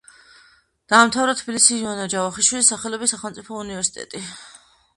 [0.93, 4.27] დაამთავრა თბილისის ივანე ჯავახიშვილის სახელობის სახელმწიფო უნივერსიტეტი.